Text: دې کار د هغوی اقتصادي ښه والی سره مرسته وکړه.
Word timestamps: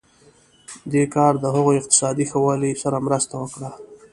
دې 0.91 1.03
کار 1.15 1.33
د 1.39 1.45
هغوی 1.55 1.75
اقتصادي 1.79 2.25
ښه 2.29 2.37
والی 2.45 2.71
سره 2.83 3.03
مرسته 3.07 3.33
وکړه. 3.37 3.69